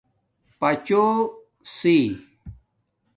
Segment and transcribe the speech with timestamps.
[0.59, 2.11] پاچوسی